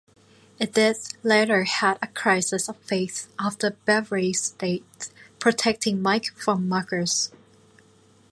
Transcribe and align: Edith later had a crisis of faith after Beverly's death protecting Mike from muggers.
Edith 0.59 1.13
later 1.21 1.63
had 1.65 1.99
a 2.01 2.07
crisis 2.07 2.67
of 2.67 2.75
faith 2.77 3.31
after 3.39 3.77
Beverly's 3.85 4.49
death 4.49 5.13
protecting 5.37 6.01
Mike 6.01 6.31
from 6.35 6.67
muggers. 6.67 7.31